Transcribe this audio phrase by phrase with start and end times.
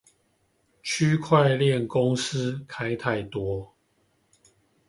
[0.81, 3.75] 區塊鏈公司開太多